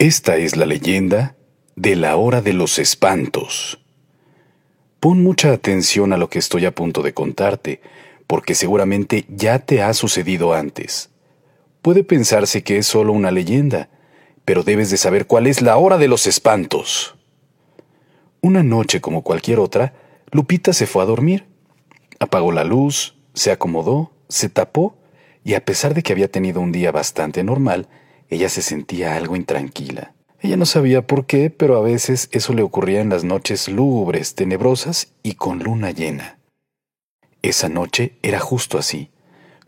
Esta 0.00 0.36
es 0.36 0.54
la 0.54 0.64
leyenda 0.64 1.34
de 1.74 1.96
la 1.96 2.14
hora 2.14 2.40
de 2.40 2.52
los 2.52 2.78
espantos. 2.78 3.80
Pon 5.00 5.24
mucha 5.24 5.52
atención 5.52 6.12
a 6.12 6.16
lo 6.16 6.30
que 6.30 6.38
estoy 6.38 6.66
a 6.66 6.70
punto 6.72 7.02
de 7.02 7.14
contarte, 7.14 7.80
porque 8.28 8.54
seguramente 8.54 9.24
ya 9.28 9.58
te 9.58 9.82
ha 9.82 9.92
sucedido 9.94 10.54
antes. 10.54 11.10
Puede 11.82 12.04
pensarse 12.04 12.62
que 12.62 12.78
es 12.78 12.86
solo 12.86 13.12
una 13.12 13.32
leyenda, 13.32 13.88
pero 14.44 14.62
debes 14.62 14.88
de 14.90 14.98
saber 14.98 15.26
cuál 15.26 15.48
es 15.48 15.62
la 15.62 15.76
hora 15.78 15.98
de 15.98 16.06
los 16.06 16.28
espantos. 16.28 17.16
Una 18.40 18.62
noche 18.62 19.00
como 19.00 19.22
cualquier 19.22 19.58
otra, 19.58 19.94
Lupita 20.30 20.72
se 20.72 20.86
fue 20.86 21.02
a 21.02 21.06
dormir. 21.06 21.46
Apagó 22.20 22.52
la 22.52 22.62
luz, 22.62 23.16
se 23.34 23.50
acomodó, 23.50 24.12
se 24.28 24.48
tapó, 24.48 24.96
y 25.42 25.54
a 25.54 25.64
pesar 25.64 25.92
de 25.92 26.04
que 26.04 26.12
había 26.12 26.30
tenido 26.30 26.60
un 26.60 26.70
día 26.70 26.92
bastante 26.92 27.42
normal, 27.42 27.88
ella 28.30 28.48
se 28.48 28.62
sentía 28.62 29.16
algo 29.16 29.36
intranquila. 29.36 30.14
Ella 30.40 30.56
no 30.56 30.66
sabía 30.66 31.06
por 31.06 31.26
qué, 31.26 31.50
pero 31.50 31.76
a 31.76 31.82
veces 31.82 32.28
eso 32.30 32.52
le 32.52 32.62
ocurría 32.62 33.00
en 33.00 33.08
las 33.08 33.24
noches 33.24 33.68
lúgubres, 33.68 34.34
tenebrosas 34.34 35.08
y 35.22 35.34
con 35.34 35.60
luna 35.60 35.90
llena. 35.90 36.38
Esa 37.42 37.68
noche 37.68 38.16
era 38.22 38.38
justo 38.38 38.78
así, 38.78 39.10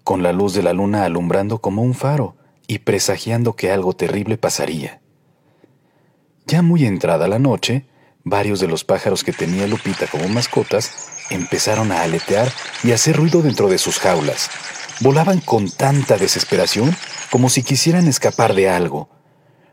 con 0.05 0.23
la 0.23 0.33
luz 0.33 0.55
de 0.55 0.63
la 0.63 0.73
luna 0.73 1.05
alumbrando 1.05 1.61
como 1.61 1.83
un 1.83 1.95
faro 1.95 2.37
y 2.67 2.81
presagiando 2.81 3.57
que 3.57 3.73
algo 3.73 3.95
terrible 3.95 4.37
pasaría. 4.37 5.01
Ya 6.47 6.63
muy 6.63 6.85
entrada 6.85 7.29
la 7.29 7.39
noche, 7.39 7.85
varios 8.23 8.61
de 8.61 8.69
los 8.69 8.85
pájaros 8.85 9.25
que 9.25 9.33
tenía 9.33 9.67
Lupita 9.67 10.07
como 10.07 10.29
mascotas 10.29 11.09
empezaron 11.31 11.93
a 11.93 12.03
aletear 12.03 12.51
y 12.83 12.93
hacer 12.93 13.17
ruido 13.17 13.43
dentro 13.43 13.69
de 13.69 13.79
sus 13.79 13.99
jaulas. 13.99 14.51
Volaban 15.01 15.41
con 15.41 15.71
tanta 15.71 16.17
desesperación 16.17 16.95
como 17.31 17.49
si 17.49 17.63
quisieran 17.63 18.07
escapar 18.09 18.55
de 18.55 18.69
algo 18.69 19.09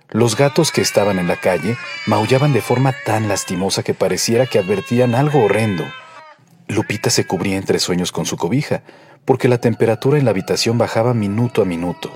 los 0.09 0.38
gatos 0.38 0.71
que 0.71 0.79
estaban 0.79 1.20
en 1.20 1.27
la 1.27 1.35
calle 1.35 1.77
maullaban 2.05 2.53
de 2.53 2.61
forma 2.61 2.93
tan 3.05 3.27
lastimosa 3.27 3.84
que 3.84 3.93
pareciera 3.93 4.45
que 4.45 4.57
advertían 4.57 5.15
algo 5.15 5.43
horrendo. 5.43 5.84
Lupita 6.70 7.09
se 7.09 7.27
cubría 7.27 7.57
entre 7.57 7.79
sueños 7.79 8.13
con 8.13 8.26
su 8.26 8.37
cobija, 8.37 8.84
porque 9.26 9.49
la 9.49 9.57
temperatura 9.57 10.17
en 10.17 10.23
la 10.23 10.32
habitación 10.32 10.77
bajaba 10.77 11.13
minuto 11.13 11.62
a 11.62 11.65
minuto. 11.65 12.09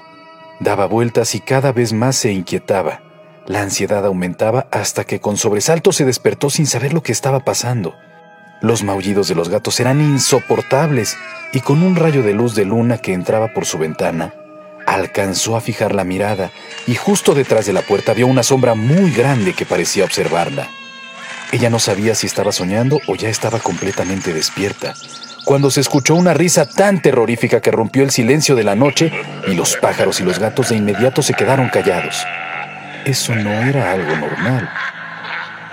Daba 0.61 0.85
vueltas 0.85 1.35
y 1.35 1.41
cada 1.41 1.73
vez 1.73 1.91
más 1.91 2.15
se 2.15 2.31
inquietaba. 2.31 3.01
La 3.45 3.61
ansiedad 3.61 4.05
aumentaba 4.05 4.67
hasta 4.71 5.03
que 5.03 5.19
con 5.19 5.35
sobresalto 5.35 5.91
se 5.91 6.05
despertó 6.05 6.49
sin 6.49 6.67
saber 6.67 6.93
lo 6.93 7.03
que 7.03 7.11
estaba 7.11 7.41
pasando. 7.41 7.93
Los 8.61 8.83
maullidos 8.83 9.27
de 9.27 9.35
los 9.35 9.49
gatos 9.49 9.79
eran 9.81 9.99
insoportables 9.99 11.17
y 11.51 11.59
con 11.59 11.83
un 11.83 11.97
rayo 11.97 12.23
de 12.23 12.33
luz 12.33 12.55
de 12.55 12.63
luna 12.63 12.99
que 12.99 13.11
entraba 13.11 13.53
por 13.53 13.65
su 13.65 13.77
ventana, 13.79 14.33
alcanzó 15.01 15.57
a 15.57 15.61
fijar 15.61 15.93
la 15.93 16.03
mirada 16.03 16.51
y 16.87 16.95
justo 16.95 17.33
detrás 17.33 17.65
de 17.65 17.73
la 17.73 17.81
puerta 17.81 18.13
vio 18.13 18.27
una 18.27 18.43
sombra 18.43 18.73
muy 18.73 19.11
grande 19.11 19.53
que 19.53 19.65
parecía 19.65 20.05
observarla. 20.05 20.69
Ella 21.51 21.69
no 21.69 21.79
sabía 21.79 22.15
si 22.15 22.27
estaba 22.27 22.53
soñando 22.53 22.99
o 23.07 23.15
ya 23.15 23.27
estaba 23.27 23.59
completamente 23.59 24.33
despierta, 24.33 24.93
cuando 25.43 25.69
se 25.69 25.81
escuchó 25.81 26.15
una 26.15 26.33
risa 26.33 26.65
tan 26.65 27.01
terrorífica 27.01 27.61
que 27.61 27.71
rompió 27.71 28.03
el 28.03 28.11
silencio 28.11 28.55
de 28.55 28.63
la 28.63 28.75
noche 28.75 29.11
y 29.47 29.53
los 29.53 29.75
pájaros 29.75 30.21
y 30.21 30.23
los 30.23 30.39
gatos 30.39 30.69
de 30.69 30.77
inmediato 30.77 31.21
se 31.21 31.33
quedaron 31.33 31.69
callados. 31.69 32.25
Eso 33.05 33.35
no 33.35 33.51
era 33.51 33.91
algo 33.91 34.15
normal. 34.15 34.69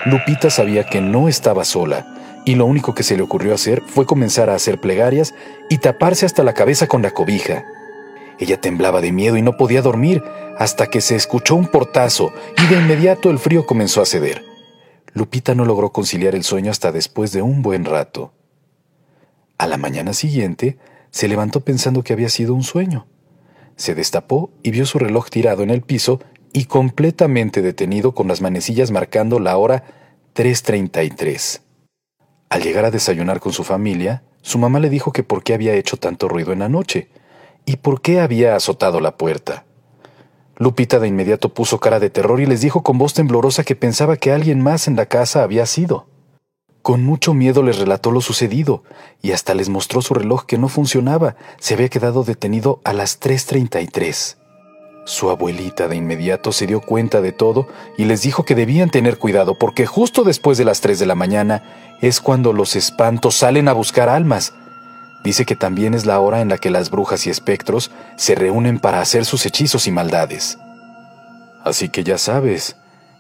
Lupita 0.07 0.51
sabía 0.51 0.85
que 0.85 1.01
no 1.01 1.29
estaba 1.29 1.65
sola 1.65 2.07
y 2.45 2.55
lo 2.55 2.65
único 2.65 2.95
que 2.95 3.03
se 3.03 3.17
le 3.17 3.23
ocurrió 3.23 3.55
hacer 3.55 3.83
fue 3.87 4.07
comenzar 4.07 4.49
a 4.49 4.55
hacer 4.55 4.81
plegarias 4.81 5.35
y 5.69 5.79
taparse 5.79 6.25
hasta 6.25 6.43
la 6.43 6.55
cabeza 6.55 6.87
con 6.87 7.03
la 7.03 7.11
cobija. 7.11 7.65
Ella 8.39 8.61
temblaba 8.61 9.01
de 9.01 9.13
miedo 9.13 9.37
y 9.37 9.43
no 9.43 9.57
podía 9.57 9.83
dormir 9.83 10.23
hasta 10.59 10.89
que 10.89 11.01
se 11.01 11.17
escuchó 11.17 11.55
un 11.55 11.67
portazo 11.67 12.33
y 12.57 12.67
de 12.67 12.81
inmediato 12.81 13.31
el 13.31 13.39
frío 13.39 13.67
comenzó 13.67 14.01
a 14.03 14.07
ceder. 14.07 14.45
Lupita 15.13 15.55
no 15.55 15.65
logró 15.65 15.93
conciliar 15.93 16.35
el 16.35 16.45
sueño 16.45 16.71
hasta 16.71 16.93
después 16.93 17.33
de 17.33 17.43
un 17.43 17.63
buen 17.63 17.85
rato. 17.85 18.33
A 19.57 19.67
la 19.67 19.77
mañana 19.77 20.13
siguiente, 20.13 20.79
se 21.11 21.29
levantó 21.29 21.61
pensando 21.61 22.03
que 22.03 22.13
había 22.13 22.29
sido 22.29 22.55
un 22.55 22.63
sueño. 22.63 23.07
Se 23.77 23.95
destapó 23.95 24.51
y 24.63 24.71
vio 24.71 24.87
su 24.87 24.99
reloj 24.99 25.31
tirado 25.31 25.63
en 25.63 25.71
el 25.71 25.83
piso 25.83 26.21
y 26.53 26.67
completamente 26.67 27.63
detenido 27.63 28.13
con 28.13 28.29
las 28.29 28.41
manecillas 28.41 28.91
marcando 28.91 29.41
la 29.41 29.57
hora 29.57 29.85
3.33. 30.35 31.61
Al 32.51 32.63
llegar 32.63 32.85
a 32.85 32.91
desayunar 32.91 33.41
con 33.41 33.53
su 33.53 33.65
familia, 33.65 34.23
su 34.43 34.59
mamá 34.59 34.81
le 34.81 34.91
dijo 34.91 35.13
que 35.13 35.23
por 35.23 35.43
qué 35.43 35.55
había 35.55 35.75
hecho 35.75 35.97
tanto 35.97 36.29
ruido 36.29 36.53
en 36.53 36.61
la 36.61 36.69
noche, 36.69 37.09
¿Y 37.69 37.77
por 37.77 38.01
qué 38.01 38.19
había 38.19 38.57
azotado 38.57 38.99
la 38.99 39.19
puerta? 39.19 39.67
Lupita 40.57 40.99
de 41.01 41.07
inmediato 41.07 41.53
puso 41.53 41.79
cara 41.81 42.01
de 42.01 42.09
terror 42.09 42.41
y 42.41 42.47
les 42.47 42.63
dijo 42.63 42.83
con 42.83 42.97
voz 42.97 43.13
temblorosa 43.13 43.63
que 43.63 43.77
pensaba 43.77 44.17
que 44.17 44.33
alguien 44.33 44.63
más 44.63 44.89
en 44.89 44.97
la 44.97 45.05
casa 45.05 45.43
había 45.43 45.67
sido. 45.67 46.07
Con 46.81 47.05
mucho 47.05 47.35
miedo 47.35 47.63
les 47.63 47.77
relató 47.77 48.11
lo 48.11 48.23
sucedido 48.23 48.85
y 49.21 49.33
hasta 49.33 49.53
les 49.53 49.69
mostró 49.69 50.01
su 50.01 50.15
reloj 50.15 50.47
que 50.47 50.57
no 50.57 50.69
funcionaba, 50.69 51.37
se 51.59 51.75
había 51.75 51.91
quedado 51.91 52.25
detenido 52.25 52.81
a 52.85 52.95
las 52.95 53.21
3.33. 53.21 54.39
Su 55.05 55.29
abuelita 55.29 55.89
de 55.89 55.97
inmediato 55.97 56.53
se 56.53 56.67
dio 56.67 56.81
cuenta 56.81 57.21
de 57.21 57.33
todo 57.33 57.69
y 57.99 58.07
les 58.07 58.23
dijo 58.23 58.47
que 58.47 58.55
debían 58.55 58.89
tener 58.89 59.19
cuidado 59.19 59.59
porque 59.59 59.85
justo 59.85 60.25
después 60.25 60.57
de 60.57 60.65
las 60.65 60.81
3 60.81 60.99
de 61.01 61.05
la 61.07 61.15
mañana 61.15 61.99
es 62.01 62.23
cuando 62.23 62.55
los 62.55 62.77
espantos 62.77 63.35
salen 63.35 63.69
a 63.69 63.75
buscar 63.75 64.09
almas 64.09 64.55
Dice 65.25 65.45
que 65.45 65.57
también 65.57 65.95
es 65.95 66.07
la 66.07 66.21
hora 66.21 66.41
en 66.41 66.49
la 66.49 66.59
que 66.59 66.71
las 66.71 66.91
brujas 66.91 67.27
y 67.27 67.31
espectros 67.31 67.91
se 68.17 68.35
reúnen 68.35 68.79
para 68.79 69.01
hacer 69.01 69.25
sus 69.25 69.45
hechizos 69.47 69.87
y 69.87 69.91
maldades. 69.91 70.59
Así 71.65 71.89
que 71.89 72.05
ya 72.05 72.19
sabes 72.19 72.77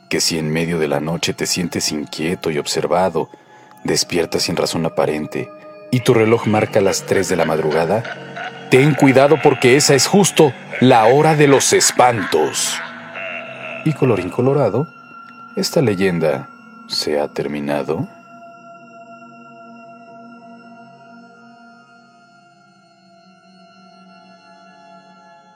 que 0.09 0.21
si 0.21 0.39
en 0.39 0.51
medio 0.51 0.79
de 0.79 0.89
la 0.89 1.01
noche 1.01 1.35
te 1.35 1.47
sientes 1.47 1.93
inquieto 1.93 2.51
y 2.51 2.59
observado, 2.59 3.29
despiertas 3.85 4.45
sin 4.45 4.57
razón 4.57 4.87
aparente 4.87 5.51
y 5.91 6.01
tu 6.01 6.15
reloj 6.15 6.47
marca 6.47 6.81
las 6.81 7.05
3 7.07 7.29
de 7.29 7.37
la 7.37 7.45
madrugada, 7.45 8.03
ten 8.71 8.95
cuidado 8.95 9.37
porque 9.43 9.77
esa 9.77 9.95
es 9.95 10.07
justo 10.07 10.53
la 10.81 11.07
hora 11.07 11.35
de 11.35 11.49
los 11.49 11.73
espantos. 11.73 12.79
Y 13.85 13.93
colorín 13.93 14.31
colorado, 14.31 14.87
esta 15.57 15.81
leyenda 15.81 16.49
se 16.89 17.21
ha 17.21 17.29
terminado. 17.29 18.09